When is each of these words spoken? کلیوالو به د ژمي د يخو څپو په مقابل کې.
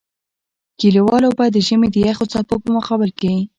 کلیوالو 0.79 1.29
به 1.37 1.45
د 1.51 1.57
ژمي 1.67 1.87
د 1.91 1.95
يخو 2.07 2.25
څپو 2.31 2.55
په 2.63 2.69
مقابل 2.77 3.11
کې. 3.19 3.33